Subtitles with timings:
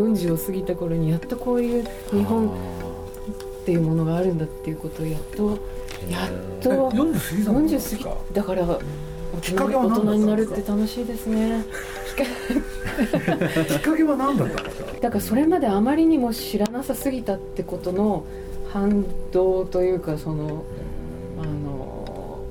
[0.00, 2.50] 40を過ぎた頃にやっとこういう日本っ
[3.64, 5.58] ていうものがあるんだっていうことをやっと
[6.10, 11.64] やっと40過ぎだから大人になるって楽しいですね。
[12.14, 18.24] きっかけは何だったんですかだからそれまであまりにも知らなさすぎたってことの
[18.72, 20.64] 反動というかその
[21.40, 22.44] あの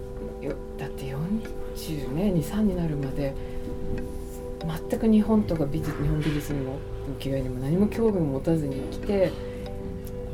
[0.77, 3.33] だって40ね23になるまで
[4.89, 6.77] 全く日本とか美術日本美術にも
[7.19, 9.31] 浮世絵にも何も興味を持たずに来て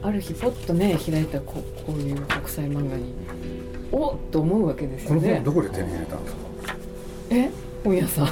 [0.02, 1.55] ある日ポッと目開いたこ
[1.86, 3.14] こういう国際漫画に
[3.92, 5.42] おっと思うわけですよね。
[5.44, 6.42] どこで手に入れたんですか？
[7.32, 7.50] え？
[7.84, 8.28] 本屋さん。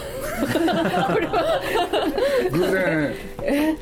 [2.52, 3.14] 偶然。
[3.44, 3.76] え？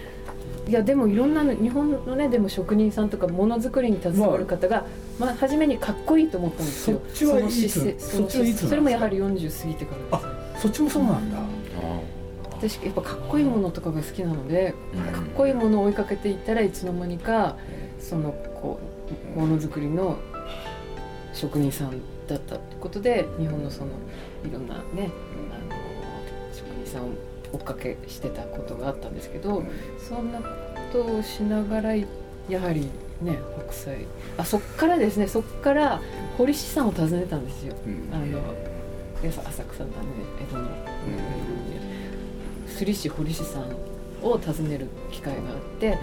[0.68, 4.84] いやでもいろんな日本のねでも職人さんとかものづくりに携わる方が、
[5.20, 7.00] まあ、初めにかっこいいと思ったんですよ。
[7.14, 8.68] その姿勢その姿勢。
[8.70, 11.38] それもやはり40過ぎてからですあそっちもそうなんだ、
[12.58, 14.74] 私やっぱかっこいいものとかが好きなので、
[15.14, 17.58] かっこいいものを追いかけていったらいつの間にか
[18.00, 18.80] そのこ
[19.36, 20.18] うものづくりの
[21.34, 23.92] 職人さんだったってことで日本のその
[24.46, 25.12] いろんなね
[25.52, 25.76] あの
[26.54, 27.10] 職人さんを
[27.54, 29.64] 追っかけしてたことがあったんですけど、
[30.00, 30.46] そんなこ
[30.92, 32.06] とをしながらや
[32.62, 32.90] はり
[33.22, 34.06] ね北斎。
[34.38, 36.02] あそっからですねそっから
[36.38, 37.76] 堀師さんを訪ねたんですよ、
[38.12, 38.40] あの
[39.24, 39.96] 浅草のね
[40.42, 40.68] 江戸の。
[42.76, 43.64] 釣り師堀師さん
[44.22, 45.98] を訪ねる機会があって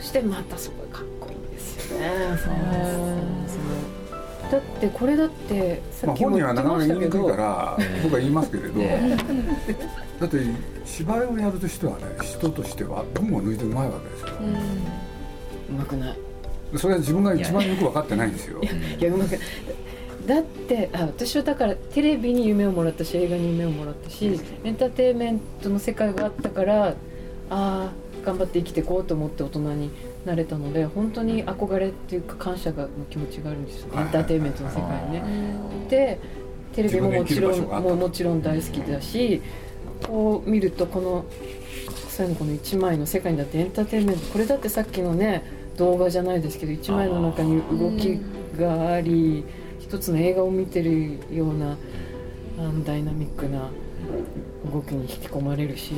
[0.00, 2.06] そしてまたそこかっこいいんですよね。
[4.50, 8.80] だってこれだってさっきも言ってましたけど、まあ、本人はなかなか言いにくいから僕は言いますけれど
[10.20, 10.44] だって
[10.84, 14.28] 芝居をやるとしてはね人としては群を抜いてうまいわけですよ。
[15.70, 16.18] うまくない
[16.76, 18.60] それは自分が一番よく分かってないんですよ。
[18.62, 19.38] いやうまく
[20.26, 26.94] だってあ私はだからテレビに夢をもらったし映画に夢をもらったしエンターテインメントの世界があったからあ
[27.50, 27.92] あ
[28.24, 29.90] 頑張って生きていこうと思って大人に
[30.24, 35.22] なれたので本当に憧れっていうか感謝がの気持ちがあるんですよ、エンターテインメントの世界にね。
[35.90, 36.18] で
[36.72, 39.42] テレビももちろんももちろん大好きだし
[40.06, 41.24] こう見るとこの
[42.08, 45.44] 最後この1枚の世界にだってエンターテインメントこれだってさっきのね
[45.76, 48.20] 動画じゃないですけど1枚の中に動き
[48.58, 49.44] があり
[49.92, 51.76] 一つの映画を見てるような
[52.82, 53.68] ダイナミックな
[54.72, 55.92] 動きに引き込まれるし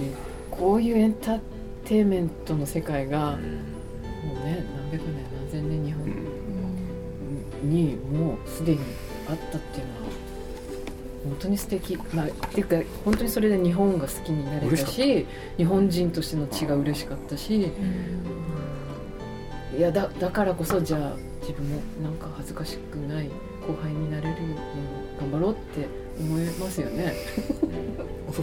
[0.50, 1.40] こういうエンター
[1.84, 3.38] テインメントの世界がもう
[4.44, 8.80] ね何百年何千年日本にもうすでに
[9.28, 10.00] あったっていうのは
[11.22, 11.96] 本当に素敵。
[12.12, 15.24] まあっていうか本当にそれで日本が好きになれたし
[15.56, 17.70] 日本人としての血が嬉しかったし、
[19.78, 23.30] いやだだからこそじゃあ自分もなんか恥ずかしくない
[23.66, 24.56] 後輩になれるように
[25.18, 25.88] 頑張ろうって
[26.20, 27.14] 思いますよね。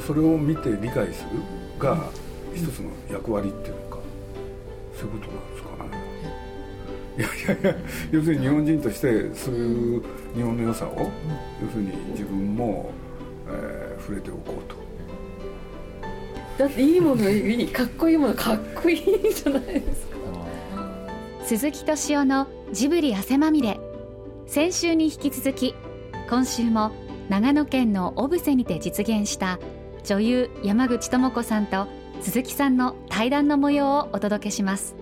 [0.06, 1.40] それを見て理解する
[1.80, 2.10] が
[2.54, 3.98] 一つの役割っていうのか、
[4.98, 6.02] そういうことなんですかね。
[7.18, 11.10] いやいやいや要するに日本人としてそういう日本の良さを、
[11.62, 12.92] 要するに自分も、
[13.50, 14.76] えー、触れておこうと。
[16.58, 20.18] だっていいものいいかっこいいものかっこいいじゃないですか。
[21.44, 23.80] 鈴木敏夫のジブリ汗まみれ
[24.52, 25.76] 先週に引き続き
[26.30, 26.92] 今週も
[27.30, 29.60] 長野県の小布施にて実現した
[30.04, 31.88] 女優山口智子さんと
[32.20, 34.98] 鈴木さんの対談の模様をお届けします。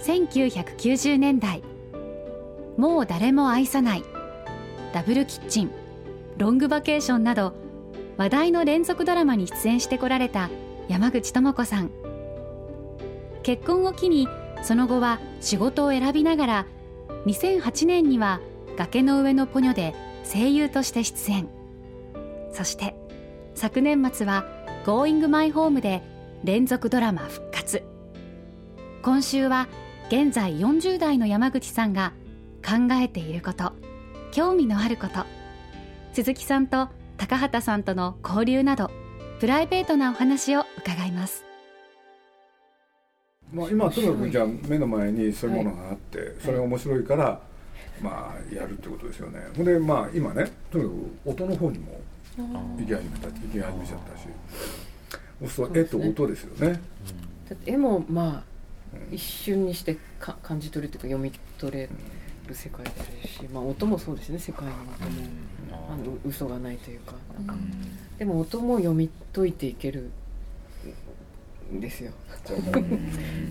[0.00, 1.62] 1990年代
[2.78, 4.04] もう誰も愛さない
[4.94, 5.70] ダブルキッチン
[6.38, 7.52] ロングバケーションなど
[8.16, 10.48] 話題の連続ドラマに出演してこられた
[10.88, 11.90] 山口智子さん。
[13.42, 14.26] 結婚を機に
[14.62, 16.66] その後は仕事を選びながら
[17.28, 18.40] 2008年には
[18.78, 19.94] 崖の上のポニョで
[20.24, 21.48] 声優として出演。
[22.52, 22.94] そして
[23.54, 24.46] 昨年末は
[24.86, 26.02] Going My Home で
[26.42, 27.82] 連続ドラマ復活。
[29.02, 29.68] 今週は
[30.08, 32.14] 現在40代の山口さんが
[32.64, 33.72] 考えていること
[34.32, 35.26] 興味のあること。
[36.14, 36.88] 鈴木さんと
[37.18, 38.90] 高畑さんとの交流など
[39.38, 41.47] プライベートなお話を伺います。
[43.52, 47.40] まあ、今とにかくじゃあ目の前にそういうものがあって、はい、それが面白いから、
[48.02, 49.40] まあやるってことですよね。
[49.56, 52.00] ほんでまあ今ねとにかく音の方にも
[52.36, 54.28] 行き始めた行き始めちゃったし。
[55.46, 56.80] そう絵と音ですよね、
[57.48, 58.44] だって絵もまあ
[59.12, 61.88] 一瞬にしてか感じ取るというか読み取れ
[62.48, 62.90] る世界で
[63.28, 64.80] すし、まあ、音もそうですね世界の音
[65.76, 67.54] も、あの嘘がないというかなんか、
[68.18, 70.10] でも音も読み解いていける
[71.70, 72.12] ですよ。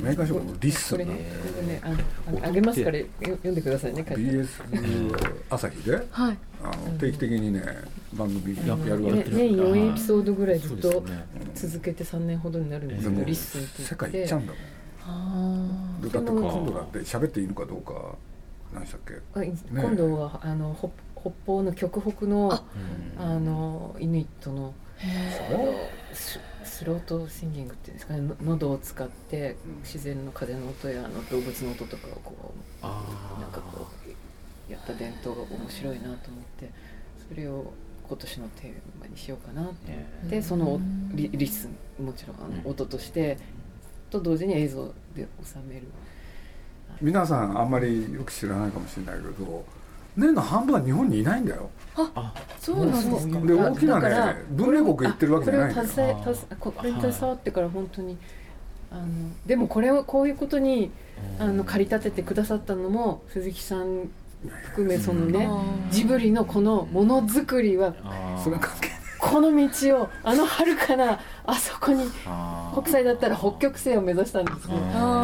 [0.02, 1.06] メーカー職のリッスンな。
[1.06, 4.48] これねこれねあのあげますからよ読んでくださいね BS
[5.50, 6.38] 朝日ではい。
[6.64, 7.62] あの定期的にね
[8.14, 11.04] 番組ややるわけね年4エピソードぐらいずっと
[11.54, 14.62] 続けて3年ほどになるんですけどリッスンって世界行っちゃうんだもん。
[15.10, 18.16] あでだって今度だって喋っていいのかどうか
[18.74, 19.14] 何でしたっけ？
[19.40, 19.44] あ
[19.82, 20.90] 今度はあの北
[21.22, 22.52] 北方の極北の
[23.18, 24.74] あのイヌイットの
[26.14, 28.22] ス throat singing っていうんですかね。
[28.22, 33.88] の喉を使って自然の風の音やあの動物の音とかをこあうなんかこ
[34.68, 36.18] うやった伝統が面白いなと思っ
[36.60, 36.72] て
[37.30, 37.72] それを
[38.08, 39.76] 今年のテーマにしようかなって。
[39.88, 40.80] えでその
[41.14, 43.38] リリスンもちろんあの音として
[44.10, 44.86] と同時に映像
[45.16, 45.88] で収める。
[47.02, 49.64] 皆さんあんまりよく知らないかもしれないけど
[50.18, 51.70] 年の半分は日本にいないんだよ。
[52.60, 53.40] そうなんですか。
[53.40, 55.88] で大きなね文明国行ってるわけじゃないんだよ
[56.24, 58.18] これここれに携わってから本当に
[58.92, 59.04] あの
[59.46, 60.92] でもこれをこういうことに
[61.40, 64.10] あの駆り立ててくださったのも鈴木さん
[64.66, 65.50] 含めそのね
[65.90, 67.96] ジブリのこのものづくりは
[68.44, 68.90] それは関係。
[69.20, 72.82] この道をあの遥かなあそこにあー。
[72.82, 74.76] 北斎だったら北極星を目指したんですね。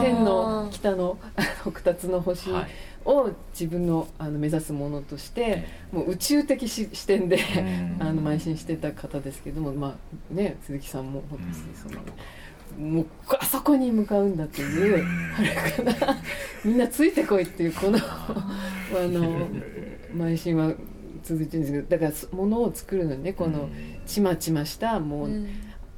[0.01, 2.51] 天の北のあの二つの星。
[2.51, 2.71] はい
[3.05, 8.07] を自分のあの目指すものとしてもう宇宙的し視点でうん。
[8.07, 9.97] あの邁進してた方ですけども、ま
[10.31, 13.05] あね、鈴木さんも本当にその、もう
[13.39, 15.05] あそこに向かうんだっていう
[15.35, 16.17] 遥かな
[16.63, 18.53] みんなついてこいっていうこの あ
[18.93, 19.47] の
[20.15, 20.73] 邁進は
[21.23, 23.69] 続いてるんですけどだからそ物を作るのにねこの
[24.05, 25.29] ちまちましたもう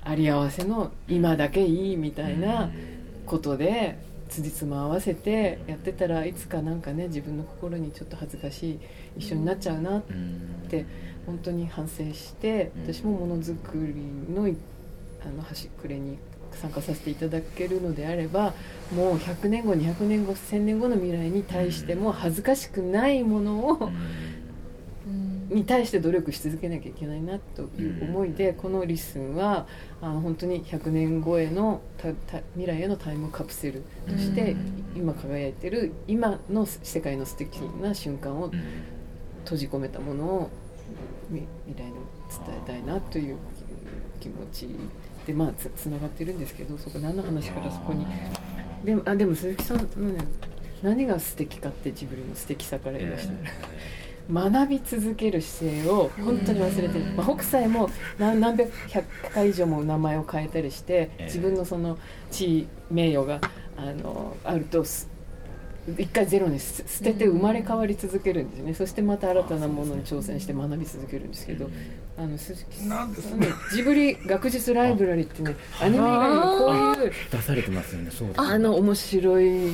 [0.04, 2.70] あり合わせの今だけいいみたいな
[3.26, 3.98] ことで
[4.36, 8.80] 辻褄合わせてやってたらいつかなんかね自分の心にちょっと恥ずかしい
[9.18, 10.04] 一緒になっちゃうなっ
[10.70, 10.86] て
[11.26, 12.94] 本当に反省してうん。
[12.94, 14.58] 私もものづくりのい
[15.26, 16.18] あの端くれに
[16.52, 18.54] 参加させていただけるのであれば
[18.94, 23.92] もう100年後200年後1000年後の未来に対しても恥ずかしくないものを
[25.50, 29.68] に対して努力し続けなきゃいけないなという思いでこのリッスンは
[30.02, 34.56] あの本当に100年後へのたた未来へのタイムカプセルとして
[34.96, 38.52] 今輝いてる今の世界の素敵な瞬間を
[39.44, 40.50] 閉じ込めたものを
[41.30, 41.94] み未来に
[42.46, 43.38] 伝えたいなという
[44.20, 44.70] 気持ち
[45.26, 48.06] でまあつつながってるんですけどそこ何の話からそこに。
[48.84, 49.88] でもあでも鈴木さん
[50.84, 53.40] 何が素敵かってジブリの素敵さから言いましたら、
[54.32, 61.24] 学び続ける姿勢を本当に忘れてる、まあ、北斎も何何百百回以上も名前を変えたりしてええ。
[61.26, 61.98] 自分のその
[62.32, 63.40] 地位名誉が
[63.78, 65.08] あのあるとす
[66.00, 71.70] 一回ゼロに捨捨てて生まれ変わり続けるんですね、そしてまた新たなものに挑戦して学び続けるんですけど、
[72.18, 78.10] あの鈴木さんなんですあのジブリ学術ライブラリってねアニメ以外にもこういう出されてますよね。
[78.10, 78.48] そうですね。
[78.48, 79.74] あの面白い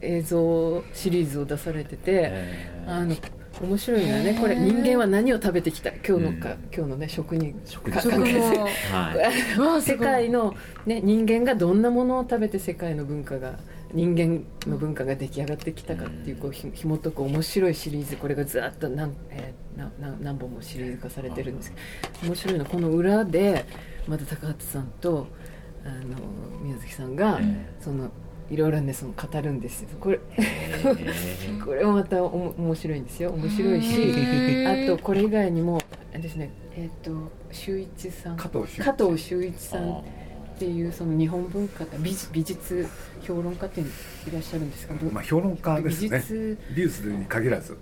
[0.00, 3.16] 映像シリーズを出されてて、えーあの
[3.62, 6.58] 面白いのはねこれ人間は何を食べてきた今日のか、うん。
[6.74, 9.82] 今日のね食にか食事関係性は い。
[9.82, 10.54] 世界の、
[10.84, 13.58] ね、人間がどんなものを食べて世界の文化が
[13.92, 21.76] 人間の文化が出来上がってきたかっていうこうひ紐解く面白いシリーズこれがずっと何,、えーなな何本もシリーズ化されてるんですけ
[22.26, 23.64] ど面白いのはこの裏で
[24.08, 25.28] また高畑さんと
[25.84, 26.16] あの
[26.62, 27.44] 宮崎さんが、え。
[27.80, 28.10] その
[28.52, 29.88] いろいろねその語るんですよ。
[29.98, 33.30] これえー これもまたおも面白いんですよ。
[33.30, 35.80] 面白いしあとこれ以外にも
[36.12, 38.36] あれですねえっ、と修一さん。
[38.36, 38.84] 加藤修一。
[38.84, 40.04] 加藤修一さんっ
[40.58, 42.86] ていうその日本文化美術美術
[43.22, 43.84] 評論家ってい
[44.30, 47.78] らっしゃるんですか、まあ評論家です美ね術、美術に限らず。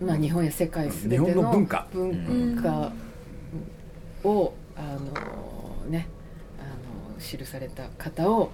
[0.00, 1.86] まあ、日本や世界すべての日本の文化。
[1.92, 2.92] 文化
[4.24, 4.96] をあ
[5.84, 6.08] のね
[6.58, 6.62] あ
[7.14, 8.50] の記された方を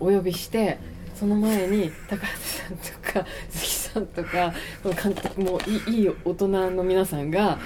[0.00, 0.78] お呼びして
[1.14, 7.58] その前に高畑さんとか鈴木さんとかこの監督もいいいい大人の皆さんが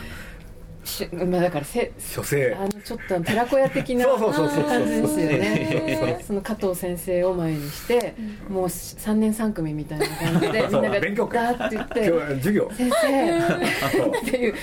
[0.85, 2.55] しまあだからせ書生。
[2.55, 4.65] あのちょっと寺子屋的なそうそうそうそう。
[4.65, 6.25] 感じですよね。
[6.27, 8.15] その加藤先生を前にして、
[8.49, 11.59] もう三年三組みたいな感じでみんなが勉強会。
[11.59, 12.71] ダーって言って授業。
[12.75, 14.55] 先生っていう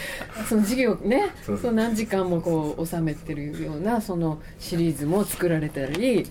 [0.49, 1.59] その授業ねそうそう。
[1.59, 6.25] その何時間もこう収めてるようなそのシリーズも作られたり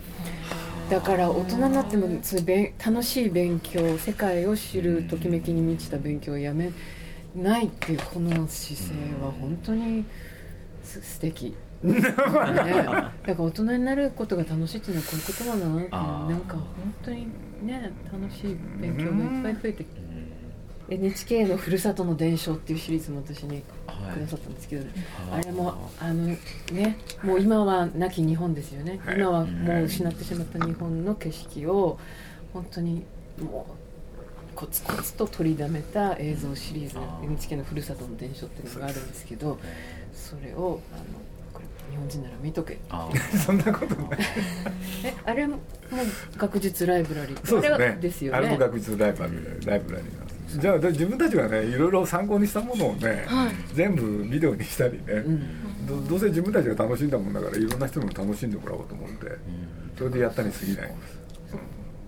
[0.90, 6.70] だから大人になってもそういう勉楽しい勉強世界を知るときめきに満ちた勉強をやめ
[7.34, 10.04] ないっていうこの姿勢は本当に
[10.82, 11.54] す素敵。
[11.82, 17.26] ね、 だから大人になることが楽しいっていうのはこういうことだななんか本当に
[17.62, 19.84] ね楽しい勉強がいっぱい増えて
[20.88, 24.14] NHK の「ふるさとの伝承」っていうシリーズも私にはい。
[24.14, 26.36] くださったんですけど、はいあれもあの
[26.72, 29.16] ねもう今は亡き日本ですよね、はい。
[29.16, 31.98] 今はもう失ってしまった日本の景色を
[32.52, 33.04] 本当に
[33.40, 39.58] もうコツコツと取りだめた映像シリーズ NHK の「ふるさとの伝承」っていうのがあるんですけど
[40.12, 41.04] それをあの
[41.52, 43.08] これ日本人なら見とけあ
[43.44, 44.18] そんなことない。
[45.04, 45.58] えあれも
[46.36, 47.46] 学術ライブラリー。
[47.46, 48.38] そうですあれはねですよね。
[48.38, 53.26] あれも学術ライブラリーライブラリーなんですじゃあで自分たちがねいろいろ参考にしたものをね、
[53.74, 55.86] 全部ビデオにしたりね、うん。
[55.86, 59.26] どどうせ自分たちが楽しんだもんだからいろんな人にも楽しんでもらおうと思って
[59.98, 60.92] それでやったに過ぎない。
[60.92, 61.18] んです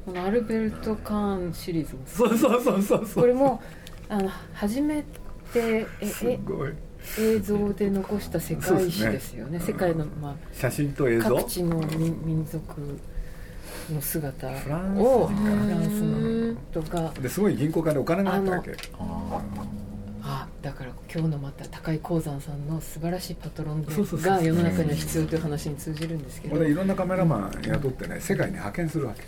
[0.07, 2.01] このアルベルト・カーンシリーズも。
[2.07, 3.23] そうそうそうそうそう。
[3.23, 3.61] これも
[4.09, 5.03] あの初め
[5.53, 6.73] てえすえごい。
[7.21, 9.59] 映像で残した世界史ですよね。
[9.61, 9.73] そうですね。
[9.73, 11.37] 世界の、ま写真と映あ、像。
[11.37, 12.61] 各地の民民族
[13.93, 18.77] の姿を人フランスのとかですごい銀行からお金があったわけ。
[18.99, 19.39] あ
[20.23, 26.55] あだから今日のまた高井鉱山さんの素晴らしいパトロンが世の中には必要という話に通じるんですけど。
[26.57, 29.23] これでいろんなカメラマン雇ってね世界に派遣するわけ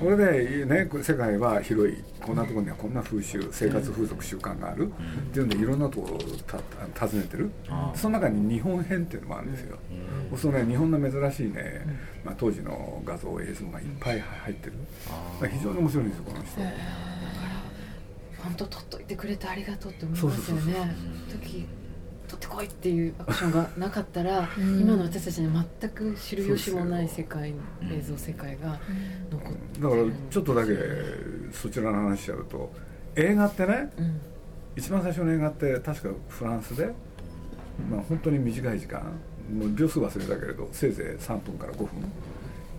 [0.00, 2.02] これでね世界は広い。
[2.20, 4.88] こんなところにはこんな風習生活風俗習慣がある。
[4.88, 4.90] っ
[5.32, 7.50] ていうんでいろんなところをた訪ねてる。
[7.68, 9.78] あその中に日本編っていうのもあるんですよ。
[10.30, 11.84] そうするとね日本の珍しいね、
[12.24, 14.72] まあ、当時の画像映像がいっぱい入ってる。
[15.10, 16.60] あ非常に面白いんですよこの人。
[18.42, 20.94] 本当撮っといてくれてありがとうって思いそうますよね
[21.30, 21.66] 時
[22.34, 27.54] 撮ってこいっていうアクションがなかったら今の私たちには全く知る由もない世界
[27.90, 28.78] 映像世界が
[29.30, 30.72] 残ってだからちょっとだけ
[31.52, 32.72] そちらの話しちゃうと
[33.16, 34.20] 映画ってねうん。
[34.76, 36.86] 一番最初の映画って確かフランスで、
[37.88, 39.00] まあ、本当に短い時間
[39.52, 41.88] もう秒数忘れたけれどせいぜい3分から5分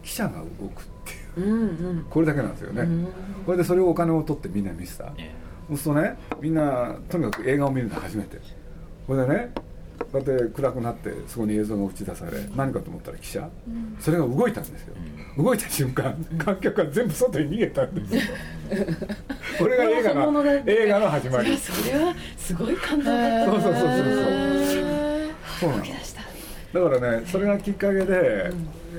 [0.04, 1.48] 記者が動くっていう。
[1.48, 2.06] うんうん。
[2.10, 3.08] これだけなんですよね、うん。
[3.46, 5.14] これでそれをお金を取ってみんな見せた。
[5.18, 5.32] え。
[5.70, 8.40] そうするとねみんなとにかく映画を見るの初めて
[9.08, 9.52] これでね
[10.00, 13.50] こうやって暗くなってそこに映像が映し出され何かと思ったら記者、
[14.00, 14.96] それが動いたんですよ、
[15.38, 18.22] 動いた瞬間観客が全部外に逃げたんですよ。
[19.60, 21.58] これが映画の映画の始まり。
[21.58, 25.84] それはすごい感動だったそうそうそうそうへそうなの
[26.76, 28.52] だからねそれがきっかけで、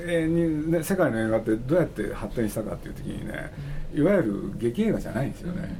[0.07, 3.51] えーにね、世界の映画ってどうやって発展したかっていう時にね
[3.93, 5.75] いわゆる劇映画じゃないんですよね、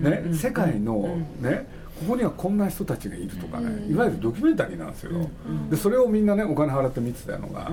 [0.00, 0.30] うん。
[0.30, 1.66] ね、世界の、ね
[2.00, 5.12] ここにはこんな人たちがいるとかね、いわゆるドキュメンタリーなんですよ、
[5.70, 7.70] でそれをみんなねお金払って見てたのが、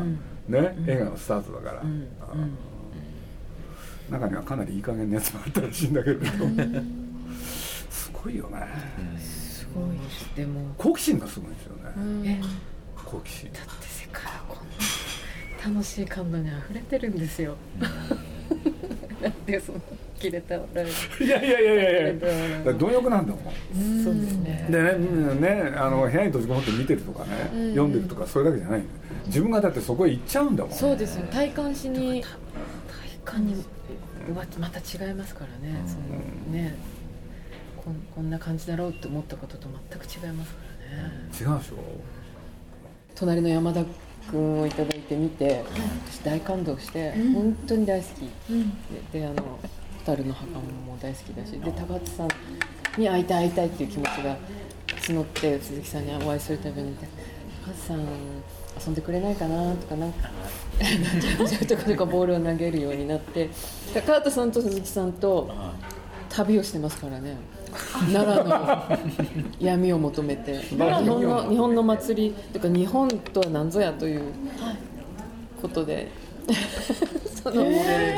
[0.47, 2.07] ね映画のスタートだから、ん。
[2.21, 2.47] あー
[4.11, 6.25] 中にはかなりいい加減なやつもあったらしいんだけれど
[7.89, 8.59] すごいよね。
[9.17, 9.85] すごい
[10.35, 10.73] でも。
[10.77, 12.41] 好奇心がすごいんですよね、え。
[13.03, 13.51] 好奇心。
[13.53, 14.73] だって世界はこんな
[15.75, 17.55] 楽しい感動に溢れてるんですよ
[19.23, 19.81] なんでその
[20.19, 20.85] 切れた笑
[21.19, 22.33] いやいやいやいやいやいだか
[22.65, 23.99] ら貪欲なんだもん。
[24.01, 24.67] いそうですね。
[24.69, 27.31] でねねあの部屋に閉じこもって見てるとかね、
[27.71, 28.83] 読んでるとかそれだけじゃない。
[29.27, 30.73] 自分がだってそこへ行っちゃうんだもん。
[30.73, 31.25] そうですよ。
[31.27, 32.21] 体感しに。
[32.21, 32.29] 体
[33.25, 33.63] 感に
[34.33, 36.75] ままた違いますからね、そのね
[37.83, 40.59] こんこんな感じだろうって思ったことと全く違いますか
[40.91, 41.75] らね、違うでしょ。
[43.15, 43.83] 隣の山田
[44.31, 45.63] 君をいただいてみて、
[46.09, 48.19] 私大感動して、本当に大好き、
[49.11, 49.59] でであの
[50.03, 52.29] 蛍の墓も大好きだしで高津さん
[52.99, 54.37] に会いたい会いたいっていう気持ちが
[54.87, 56.95] 募って鈴木さんにお会いするたびに
[57.65, 57.99] 「高津さん
[58.85, 60.29] 遊んでくれないかな?」とかなんか
[61.47, 63.49] ちょこちょこボールを投げるようになって
[63.93, 65.49] 高畑さんと鈴木さんと
[66.29, 67.37] 旅をしてますからね。
[68.11, 68.99] 奈良の
[69.59, 70.59] 闇を求めて。
[70.69, 74.21] 日本の日本の祭りというか日本とは何ぞやという
[75.63, 76.09] ことで、
[77.41, 77.63] その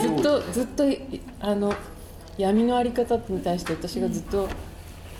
[0.01, 1.73] ずっとずっといあの
[2.37, 4.49] 闇のあり方に対して私がずっと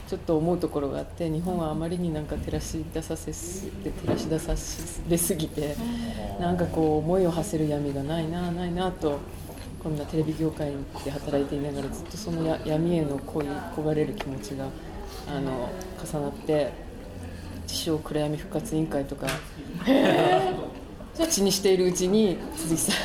[0.08, 4.56] ちょっと思うところがあって日本はあまりになんか照らし出させす照らし出さ
[5.08, 5.76] れすぎて
[6.40, 9.20] なんかこう思いを馳せる闇がないなないなと
[9.84, 10.72] こんなテレビ業界
[11.04, 14.66] で働いていながらずっとそのや闇への恋焦がれる気持ちが
[15.28, 15.70] あの
[16.04, 16.72] 重なって
[17.64, 19.28] 自称暗闇復活委員会とか
[21.18, 22.96] 口にしているうちに鈴木さん。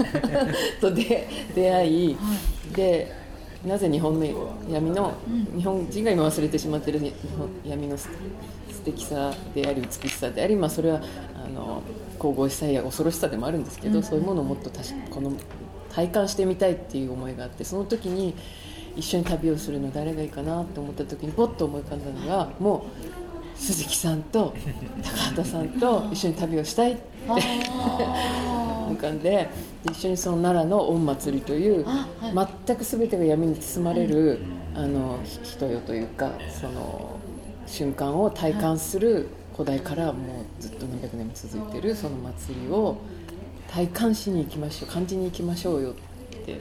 [0.80, 2.16] と出出会い、
[2.74, 3.12] で
[3.66, 4.26] なぜ日本の
[4.70, 5.12] 闇の、
[5.56, 7.12] 日本人が今忘れてしまっている
[7.64, 8.08] 闇の素
[8.70, 11.02] 素敵さであり美しさであり、まあ、それは
[11.34, 11.82] あの
[12.18, 15.32] 神々しさや恐ろしさでもあるんですけど、そういうものをもっと確かこの
[15.92, 18.34] 体感してみたいっていう思いがあってその時に
[18.96, 22.86] 一緒に旅をするの誰がいいかなと思った時にポッと思い浮かんだのがも
[23.18, 23.19] う
[23.60, 24.54] 鈴木さんと
[25.02, 27.02] 高畑さんと一緒に旅をしたいって。
[28.90, 29.48] 浮かんで
[29.84, 32.48] で一緒にその奈良の御祭りというあはい。
[32.66, 34.40] 全く全てが闇に包まれる
[34.74, 37.20] あのひ人よというかその
[37.66, 42.96] 瞬間を体感する古代からもうずっと何百年も続いてるその祭りを
[43.68, 45.94] 体感しに行きましょう感じに行きましょうよっ
[46.44, 46.60] て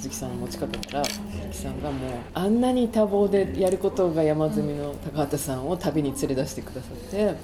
[0.00, 7.36] 鈴木さんを持ちかけたら鈴木さんがもうあんなに多忙でやることが山積みの高畑さんを旅に連れ出してくださって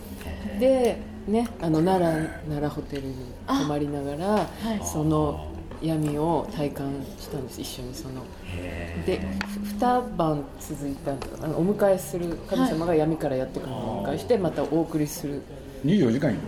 [0.59, 0.99] で
[1.29, 3.15] ねあの奈良奈良ホテルに
[3.47, 4.81] 泊まりながら、はい。
[4.85, 7.61] その闇を体感したんです。
[7.61, 8.23] 一緒にその。
[9.05, 11.13] でふ二晩続いた
[11.45, 15.43] あのお迎えする神様が闇からやってくるのをお迎えしてまたお送りする。
[15.85, 16.39] 24時間いる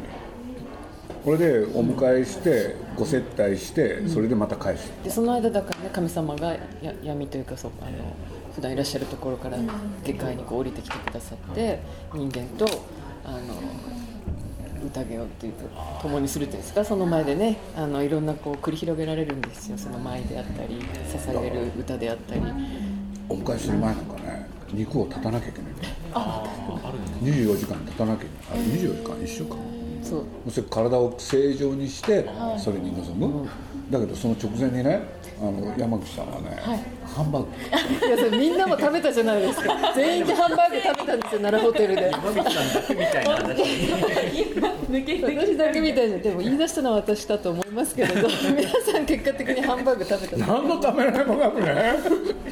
[1.25, 4.91] これでお迎えしてご接待してそれでまた返す。
[5.05, 6.59] でその間だからね神様がや
[7.03, 7.91] 闇というかそうあの
[8.55, 9.59] 普段いらっしゃるところから
[10.05, 11.81] 下界にこう降りてきてくださって
[12.15, 12.67] 人間と
[13.25, 13.39] あの
[14.87, 19.79] 宴をっていうか共にするっていうんですかその前でねあのいろんなこう繰り広げられるんですよ。
[19.79, 22.41] その舞であったり捧げる歌であったり。
[23.29, 25.73] お迎えする前なんかね肉を立たなきゃいけない
[27.23, 28.63] 24時間立たなきゃいけない。
[28.63, 29.23] あ24時間？
[29.23, 29.78] 一週間？
[30.09, 30.51] そう。
[30.51, 33.49] それ体を正常にしてそれに臨む、
[33.91, 35.01] だけどその直前にね
[35.41, 36.57] あの山口さんはね、
[37.05, 38.07] ハンバーグ。
[38.07, 39.75] いやそれみんなも食べたじゃないですか。
[39.95, 42.11] 全員でハンバーグ食べたんですよ奈良ホテルで。
[42.11, 43.63] 山口さんだけみたいな話
[44.89, 51.95] 私だけみたいででも言い出したのは私だと思いますけれど 皆さん結果的にハンバーグ食べた何のためらいもなくね。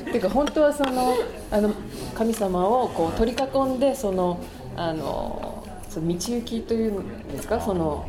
[0.01, 1.15] っ ていうか本当はその
[1.51, 1.71] あの
[2.15, 4.39] 神様をこう取り囲んでその
[4.77, 5.56] あの
[5.97, 7.59] その道行きというんですか？
[7.59, 8.07] その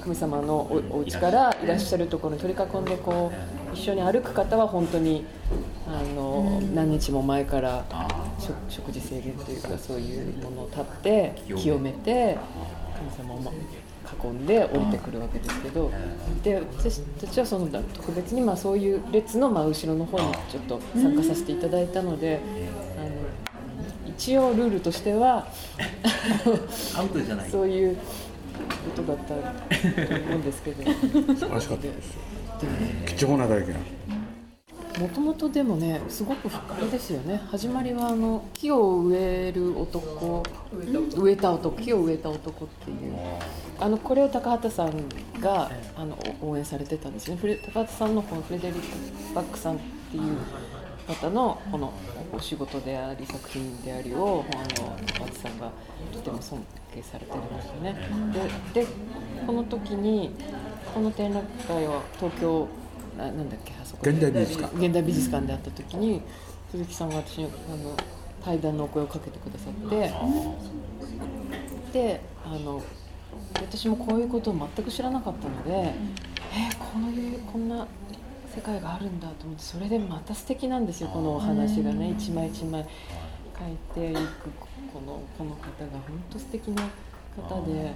[0.00, 0.54] 神様の
[0.90, 5.26] おお家からいらっしゃるところに取り囲んでこう一緒に歩く方は本当に
[5.86, 7.84] あの何日も前から
[8.38, 12.38] 食食事制限というかそういうものを立って清めて。
[13.16, 13.50] 神様をま
[14.24, 15.90] 囲んで降りてくるわけですけど
[16.44, 22.38] で私たちはその特別にまあそういう列のまあ後ろの方にちょっと参加させていただいたので
[24.16, 25.46] 一応ルールとしては
[26.96, 27.50] アウトじゃない。
[27.50, 28.02] そういうこ
[28.96, 30.84] とだったと思うんですけど。
[31.34, 32.14] 素晴らしかったです。
[32.14, 32.20] よ
[33.06, 33.76] 貴重な体験。
[35.00, 37.40] もともとでもねすごくあれですよね。
[37.50, 40.42] 始まりはあの木を植える男。
[41.16, 43.16] 植えた男木を植えた男っていう。
[43.80, 44.92] あのこれを高畑さん
[45.40, 47.38] があのお応援されてたんですね。
[47.40, 49.78] 高畑さんのこのフレデリック・バックさんっ
[50.10, 50.22] ていう
[51.06, 51.92] 方のこの
[52.32, 55.70] お仕事であり作品でありをあの高畑さんが
[56.12, 57.96] とても尊敬されてるんですよね。
[58.74, 58.86] でで
[59.46, 60.30] この時に
[60.94, 62.68] この展覧会は東京
[63.18, 64.76] ななんだっけあそこ現代美術館。
[64.76, 66.22] 現代美術館で会った時に
[66.70, 67.96] 鈴木さんが私にあの
[68.44, 70.12] 対談のお声をかけてくださって
[71.92, 72.82] であの
[73.54, 75.94] 私もこういうことを全く知らなかったので、
[76.54, 77.86] えこういうこんな
[78.54, 82.86] 世界があるんだと思ってそれでまた素敵なんですよこのお話がね一枚一枚。
[83.58, 83.76] 書い。
[83.94, 84.20] ていく
[84.92, 86.82] このこの方が本当素敵な
[87.36, 87.92] 方で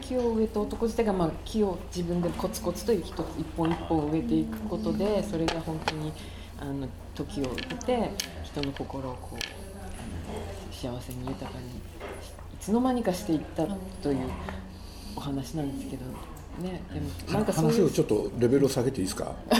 [0.00, 3.08] 木木を植えた男自体が、まあ、木を自分でコツコツと一つ
[3.38, 6.12] 一本一本植えていくことでそれが本当に
[6.60, 8.10] あの時を経て
[8.44, 11.70] 人の心をこう幸せに豊かにい
[12.60, 13.66] つの間にかしていった
[14.02, 14.30] という
[15.16, 16.04] お話なんですけど
[16.58, 19.34] ねでもなんか話をちょっとレベルを下げていいですか？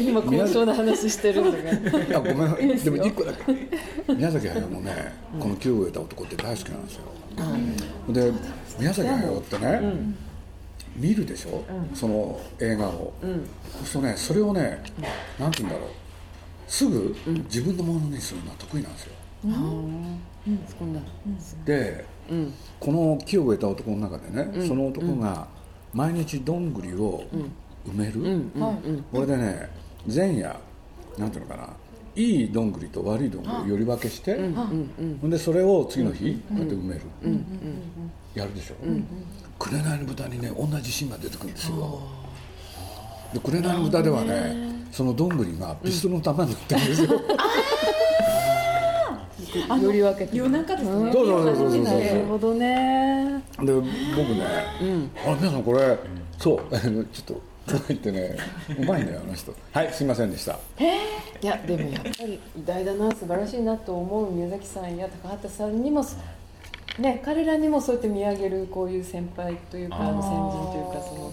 [0.00, 1.58] 今高尚な話してるのが。
[2.16, 2.74] あごめんい。
[2.74, 3.42] いでも一個だけ。
[4.14, 7.02] 宮崎駿のねこの木を植えた男って大好きなんですよ。
[8.10, 8.32] で
[8.78, 9.80] 宮崎駿ってね、
[10.96, 14.82] 見るでしょ、その映画を、そうするとねそれをね、
[15.38, 15.88] なんて言うんだろう。
[16.68, 19.12] すぐ自分のものにするのは得意なんですよ、
[20.78, 21.00] そんな
[21.66, 22.11] で、うん
[22.80, 25.46] この木を植えた男の中でね、その男が
[25.92, 27.24] 毎日どんぐりを
[27.86, 28.26] 埋める、うん。
[28.26, 29.04] うん。
[29.12, 29.68] これでね
[30.12, 30.56] 前夜
[31.18, 31.68] なんていうのかな
[32.14, 34.42] いいどんぐりと悪いどんぐりをより分けして、う
[35.26, 35.30] ん。
[35.30, 37.00] でそれを次の日こうやって埋める、
[38.34, 38.74] やるでしょ、
[39.58, 42.00] 紅の豚にね同じシーンが出てくるんですよ。
[43.32, 47.20] で紅の豚ではねそのどんぐりがピストルの弾になってるんですよ、
[49.58, 51.12] より分けて夜中ですね。
[51.12, 53.42] そうそうそうそうなるほどね。
[53.60, 53.86] で僕ね、
[55.26, 55.98] あ皆さんこれ
[56.38, 56.58] そう
[57.12, 57.40] ちょっとこ
[57.74, 58.36] う言ってね
[58.78, 59.54] うまいんだよあの人。
[59.72, 60.58] はいすいませんでした。
[61.42, 66.04] いやでもやっぱり偉大だな素晴らしいなと思う宮崎さんや高畑さんにも
[66.98, 71.32] ね彼らにもそうやって見上げるこういう先輩というかあの先人というかその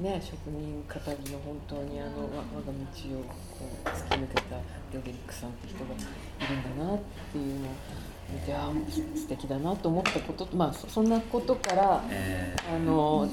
[0.00, 3.22] ね職人かたぎの本当にあのわ我が道を
[3.58, 5.94] こう突き抜けたロデリックさんって人が
[6.40, 6.98] いるんだなっ
[7.32, 7.70] ていうのを
[8.32, 8.72] 見てああ
[9.16, 13.28] 素敵だなと思ったことまあそそんなことからえあの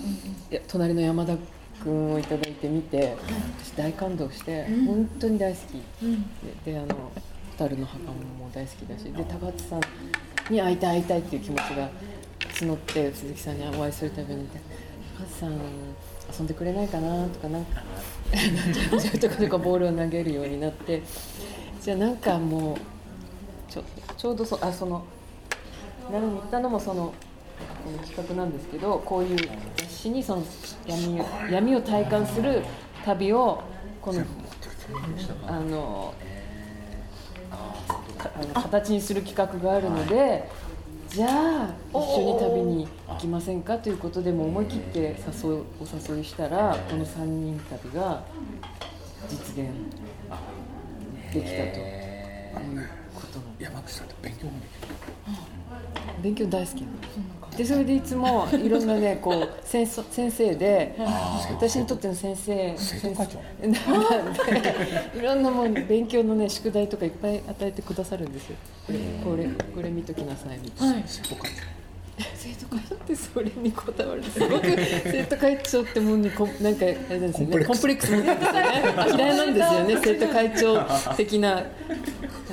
[0.51, 1.35] いや隣の山田
[1.83, 3.15] 君をいただいてみて
[3.59, 5.81] 私大感動して本当に大好き。
[6.65, 7.11] でであの
[7.53, 8.13] 蛍の墓も
[8.51, 9.81] 大好きだしで高畑さん
[10.53, 11.89] に会いたい会いたいっていう気持ちが
[12.55, 14.47] 募って鈴木さんにお会いするたびに
[15.17, 15.51] 「高畑さん
[16.39, 17.83] 遊んでくれないかな?」とかなんか
[18.33, 21.01] ちょこちょこボールを投げるようになって
[21.81, 22.77] じゃあなんかもう
[23.73, 23.83] ちょ
[24.15, 25.03] ちょうどそあその
[26.11, 27.11] 奈良に行ったのもその
[27.83, 29.37] この企画なんですけどこういう
[29.77, 30.43] 雑誌にその
[30.85, 32.61] 闇を闇を体感する
[33.03, 33.63] 旅を
[33.99, 34.23] この
[35.47, 36.13] あの
[37.49, 40.47] あの形にする企画があるので、
[41.09, 45.13] じゃあ一緒に旅に行きませんかということでも思い切って誘い
[45.79, 48.23] お誘いしたらこの3人旅が
[49.29, 49.71] 実現
[51.33, 53.02] できたと。
[53.39, 54.95] いうえことなんです山口さんって勉強もできる。
[56.21, 56.93] 勉強大好きなの。
[57.57, 60.95] でそれでいつもいろんなねこう先生先生で
[61.51, 63.09] 私にとっての先生生。
[63.09, 63.39] 徒会長。
[63.67, 64.39] なんで
[65.19, 68.55] いろんなもん勉強のね宿題とかいっぱい与えてくださるんですよ。
[69.23, 71.51] これこれ見ときなさいみたいな、生徒会
[72.35, 74.23] 生徒会長ってそれにこだわる。
[74.23, 77.65] すごく生徒会長ってもんにこなんかあれなんですよね。
[77.65, 78.11] コンプレックス。
[78.11, 79.15] 持ってるんですよね。
[79.15, 79.97] 嫌いなんですよね。
[80.03, 81.63] 生徒会長的な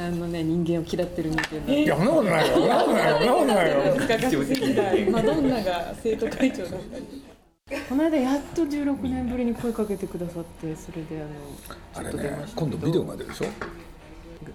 [0.01, 2.55] あのね人間を嫌ってる人間なんで長いやそんなことないよ。
[2.55, 3.19] そんなことないよ。
[3.19, 3.95] そんなことないよ。
[4.09, 7.05] 学生時代マドンナが生徒会長だったり
[7.89, 11.23] この間やっと16年ぶりに声かけてくださってそれで
[11.95, 13.47] ああれのちょっと出ね今度ビデオが出るでしょ？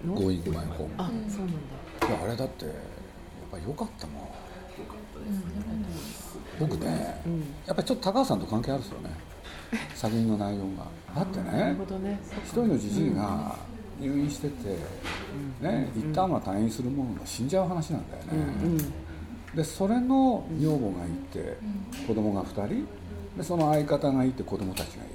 [0.06, 2.08] の「Going My Home」あそうなんだ。
[2.08, 2.74] いやあれだってやっ
[3.52, 4.22] ぱ良かったもん
[6.58, 7.40] 僕ね、うん。
[7.66, 9.10] やっぱりちょっと高橋さんと関係あるんですよね。
[9.94, 10.86] 作品の内容が。
[11.14, 12.18] だってなるねほどね。
[12.44, 13.56] 一人のじじいが
[14.00, 14.76] 入院してて、
[15.60, 18.28] ね、一旦は退院するものの死んじゃう話なんだよね、
[18.62, 18.70] うん。
[18.72, 18.78] うん。
[19.54, 21.56] でそれの女房がいて
[22.06, 22.86] 子供が2人。
[23.36, 25.14] でその相方がいて子供たちがいる。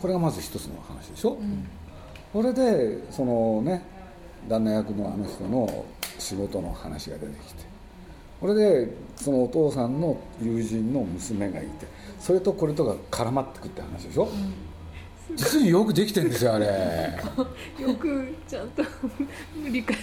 [0.00, 1.38] これがまず一つの話でしょ、
[2.32, 3.82] これでそのね
[4.48, 5.84] 旦那役のあの人の
[6.18, 7.64] 仕事の話が出てきて。
[8.40, 11.86] これでそのお父さんの友人の娘がいて。
[12.20, 14.26] それとこれとが絡まってくって話でしょ、
[15.36, 16.66] 実によくできてるんですよあれ。
[16.66, 18.82] よくちゃんと
[19.70, 19.96] 理解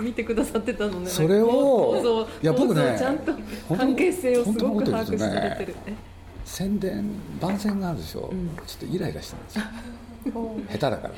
[0.00, 1.06] 見てくださってたのね。
[1.08, 3.32] それをいや僕ねちゃんと
[3.76, 5.74] 関係性をすごく把握して言うとねくれてる。
[5.86, 5.96] ね
[6.44, 7.04] 宣伝
[7.40, 8.50] 番宣があるでしょ、ん。
[8.66, 9.64] ちょっとイライラしたんですよ。
[10.70, 11.14] 下手だから。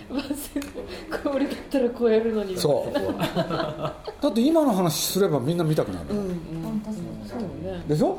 [1.33, 2.57] これだったら超えるのに。
[2.57, 2.95] そう。
[2.95, 3.95] だ
[4.29, 6.35] って今の話すればみんな見たくなる、うんうん。
[7.27, 7.83] そうね。
[7.89, 8.19] でしょ、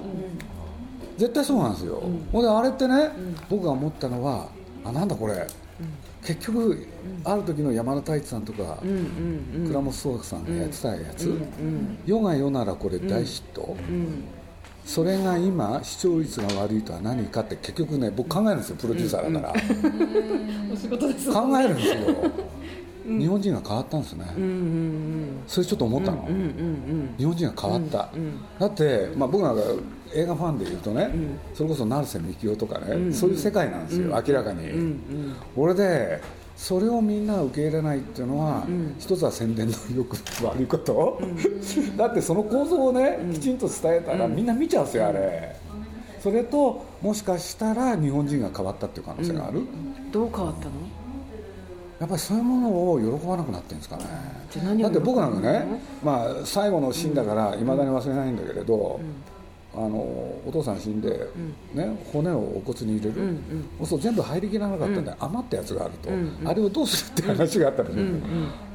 [1.18, 3.10] 絶対そうなんですよ、ほんであれってね、
[3.50, 4.48] 僕が思ったのは
[4.84, 5.48] あなんだこれ、
[6.26, 6.88] 結局、
[7.24, 8.80] ある時の山田太一さんとか、
[9.68, 14.24] 倉本壮学さんがやってたやつ、うん世が世ならこれ大ヒット、うん。
[14.86, 19.54] それが今視聴率が悪いとは何かって結局ね僕考えるんですよプロデューサーだから、
[21.34, 21.96] 考えるんですよ、
[23.06, 24.26] 日本人が変わったんですね、
[25.46, 26.26] それちょっと思ったの、
[27.18, 28.10] 日本人が変わった、
[28.60, 29.62] だって、まあ、僕なんか
[30.14, 31.10] 映画ファンでいうとね、
[31.54, 35.36] それこそ成瀬みきおとかね、そういう世界なんですよ、明らかに、うんうん。
[35.56, 36.22] 俺で
[36.56, 38.66] それをみんな受け入れないっていうのは、
[39.00, 41.22] 一つは宣伝のよく悪いこと、
[41.98, 45.56] だってその構造をね、きちんと伝えたら、みんな見ちゃうんですよあれ、
[46.20, 49.62] それともしかしたら日本人が変わったっていう可能性がある、
[50.12, 50.72] どう変わったの？
[52.00, 54.04] やっぱりそういうものを喜ばなくなってるんですかね。
[54.84, 55.66] だって僕なんかね
[56.04, 59.00] まあ、最後のシーンだからいまだに忘れないんだけれど、
[59.78, 61.30] あのお父さん死んで、
[61.76, 63.38] ね、骨をお骨に入れる、
[63.80, 66.10] うそう全部入りきらなかったんで、余ったやつがあると、
[66.50, 68.06] あれをどうするって話があったんですよ、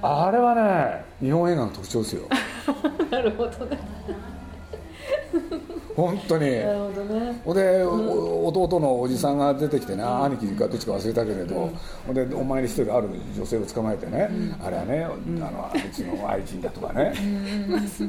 [0.01, 2.29] あれはね日本映画の特徴ですよ。
[3.11, 3.79] なるほどね
[5.95, 6.51] 本当に。
[6.51, 7.41] なるほどね。
[7.45, 11.71] ほんで、お弟のおじさんが出てきてね、兄貴かどっちか忘れたけれど、
[12.07, 14.29] ほんでお前に一人ある女性を捕まえてね、
[14.65, 15.09] あれはね、あ
[15.51, 17.13] のあいつの愛人だとかね、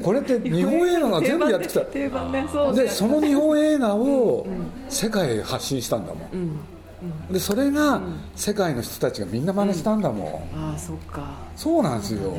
[0.04, 1.82] これって日本映画が全部やってきた。
[1.82, 2.48] 定番ね。
[2.52, 4.46] そうでその日本映画を
[4.90, 8.02] 世界へ発信したんだもん、でそれが
[8.36, 11.36] 世界の人たちがみんな真似したんだもん、ああそっか。
[11.56, 12.34] そうなんですよ。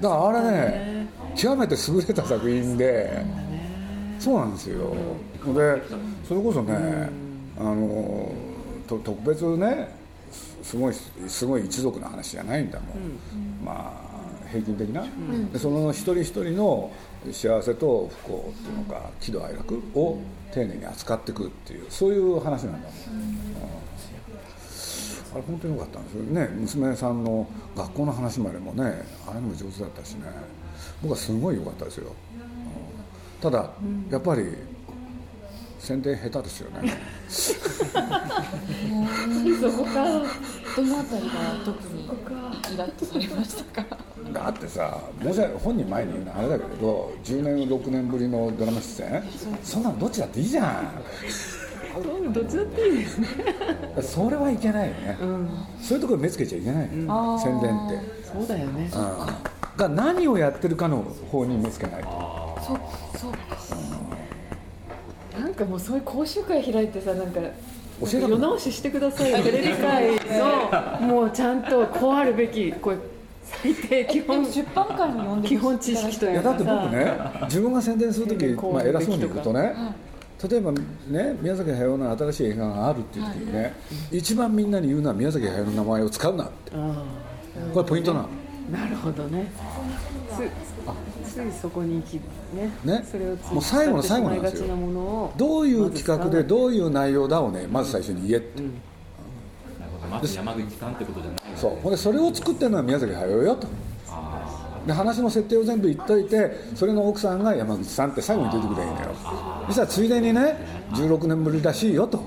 [0.00, 3.24] だからあれね極めて優れた作品で
[4.18, 4.94] そうなんですよ。
[5.54, 5.82] で
[6.26, 7.08] それこそね
[7.58, 8.32] あの
[8.86, 9.88] と特別ね
[10.62, 10.94] すごい
[11.28, 15.04] すごい一族の話じゃないんだもん、まあ平均的な、
[15.52, 16.92] でその一人一人の
[17.32, 20.18] 幸せと不幸っていうのか喜怒哀楽を
[20.52, 23.36] 丁寧に扱っていくっていうそういう話なんだもん、うん。
[25.34, 26.22] あれ本当に良かったんですよ。
[26.22, 30.22] ね娘さんの学校の話までもねあれも上手だったしね。
[31.02, 32.45] 僕はすごい良かったですよ、うん
[33.46, 33.70] ただ、
[34.10, 34.56] やっぱり
[35.78, 36.98] 宣伝下手ですよね。
[37.28, 37.54] そ
[39.70, 39.92] こか。
[40.74, 41.30] どのあたりが
[41.64, 42.06] 特に
[42.74, 43.96] イラッとされましたか？
[44.32, 49.22] だってさ申し本人前に言うのはあれだけれど10年6年ぶりのドラマ出演？
[49.62, 52.32] そんなのどっちだっていいじゃん。
[52.32, 53.28] どっちだっていいですね。
[54.02, 55.16] それはいけないよね、
[55.80, 56.88] そういうところ目つけちゃいけない。
[56.88, 58.90] の、宣伝って、そうだよね。
[58.92, 59.00] うん、
[59.76, 62.08] が何をやってるかの方に目つけないと
[62.66, 62.78] そう
[63.16, 63.38] そうか。
[65.38, 67.40] なんかもうそういう講習会開いてさなんか
[68.04, 69.30] 世直ししてください。
[69.30, 70.16] よテレビ界
[71.00, 71.06] の。
[71.06, 72.96] もうちゃんとこうあるべきこれ
[73.44, 74.44] 最低基本。
[74.44, 76.48] 出版会に読んで基本知識というかさ。
[76.50, 80.50] だって僕ね自分が宣伝する時、まあ、偉そうに言うとね、はい。
[80.50, 80.82] 例えばね
[81.40, 83.74] 宮崎駿の新しい映画があるっていう時にね、
[84.10, 86.72] 一番みんなに言うのは宮崎駿の名前を使うなって。
[86.74, 87.02] あ
[87.72, 88.28] これポイントなの。
[88.74, 89.46] あなるほどね
[91.36, 92.14] つついそこに行き
[92.54, 93.04] ねね。
[93.10, 95.32] それをもう最後の最後なんですよ。
[95.36, 97.66] どういう企画でうどういう内容だをね。
[97.70, 98.72] まず最初に言えって、なる
[100.00, 100.14] ほど。
[100.14, 101.76] まず山口さんってことじゃないそう。
[101.82, 103.68] ほんでそれを作ってるのは宮崎駿よと。
[104.86, 109.06] で話の設定を全部言っといてそれの奥さんが山口さんって最後に出てくればいいのよ。
[109.66, 110.56] そしたらついでにね
[110.92, 112.18] 16年ぶりらしいよと。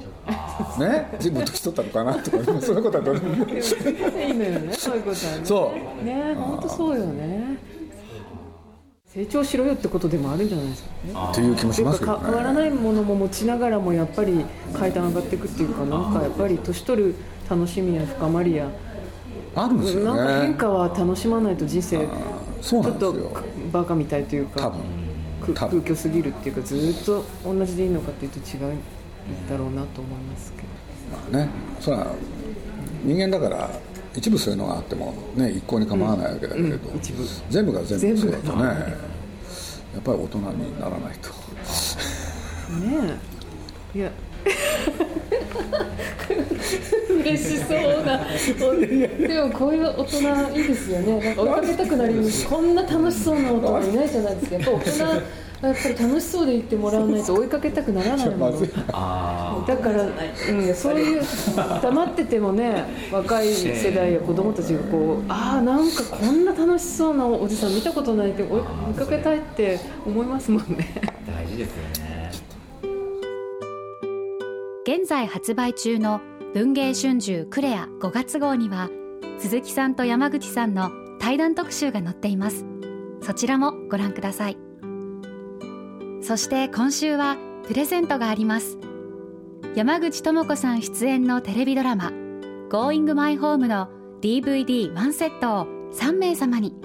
[0.78, 1.10] ね。
[1.20, 3.54] 随分年取ったのかなとかそういうことはどうでもいい。
[4.28, 5.42] いいのよねそういうことはね。
[5.46, 6.06] そう。
[6.06, 7.39] ね本当そうよね
[9.14, 11.14] 成長しろよってことでもあるんじゃないですかね。
[11.32, 17.16] っていう気もしますけどやっぱ変わらねないものも持ちながらもやっぱり階段上がっていくっていうかなんかやっぱり年取る
[17.50, 18.70] 楽しみや深まりや。
[19.56, 22.08] あるんですよなんか変ね化は楽しまないと人生
[22.62, 23.16] そうちょっと
[23.72, 24.72] バカみたいというか
[25.42, 28.80] 空虚すぎるっていうかずっと同じでいいのかっていうと違うん
[29.50, 30.68] だろうなと思いますけど。
[31.34, 31.50] まあね。
[31.80, 31.92] そ
[33.04, 33.70] 人間だから
[34.20, 37.24] 一部そういうのがあってもね一向に構わないわけだけれど、うん一部。
[37.50, 41.30] 全部が全部そうだとねやっぱり大人にならないと。
[42.76, 43.18] ね
[43.96, 43.98] え。
[43.98, 44.12] いや
[47.20, 48.20] 嬉しそうな。
[49.28, 51.20] でもこういう大人いいですよね。
[51.20, 52.48] なんか追いかけたくなります。
[52.48, 54.56] こんな楽しそうな大人いないじゃないですか。
[54.56, 55.22] やっぱ大人は
[55.62, 58.52] やっぱり楽しそうでいってもらわないと追いかけたくならないもの。
[58.52, 61.22] まずいあだから、うん、そういう
[61.82, 68.62] 黙っててもね若い世代や子供たちがこうああなんかこんな楽しそうなおじさん見たことないって追い
[68.94, 70.94] かけたいって思いますもんね。
[71.06, 72.09] あ大事ですよね
[75.10, 76.22] 在発売中の
[76.54, 78.92] 文藝春秋クレア5月号には
[79.40, 82.64] 鈴木さんと山口さんの対談特集が載っています。
[83.24, 84.58] そちらもご覧ください。
[86.22, 88.78] そして今週はプレゼントがあります。
[89.74, 92.12] 山口智子さん出演のテレビドラマ
[92.70, 93.90] 「Going My Home」の
[94.22, 96.76] DVD1 セットを3名様に。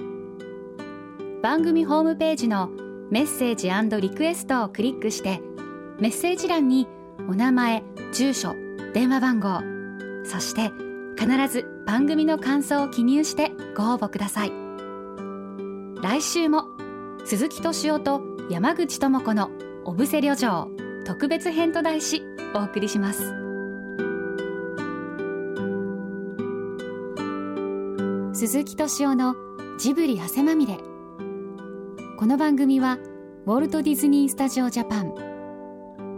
[1.43, 2.71] 番組ホームページの
[3.11, 3.69] メッセージ
[4.01, 5.41] リクエストをクリックして
[5.99, 6.87] メッセージ欄に
[7.29, 7.83] お名前
[8.15, 8.55] 住所
[8.93, 9.59] 電話番号
[10.23, 10.71] そして
[11.19, 14.53] 必ず番組の感想を記入してご応募ください。
[16.01, 16.63] 来週も
[17.25, 19.51] 鈴木敏夫と山口智子の
[19.83, 20.69] 「お布施旅情
[21.05, 22.23] 特別編」と題し
[22.53, 23.33] お送りします。
[28.31, 29.35] 鈴木敏夫の
[29.77, 30.79] ジブリ汗まみれ。
[32.17, 32.97] この番組は
[33.45, 35.34] ウォルト・ディズニー・スタジオ・ジャパン